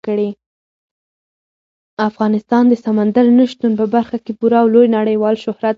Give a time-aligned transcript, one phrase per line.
[2.09, 5.69] افغانستان د سمندر نه شتون په برخه کې پوره او لوی نړیوال شهرت لري.